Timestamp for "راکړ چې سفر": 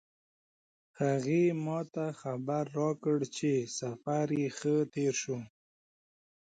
2.79-4.25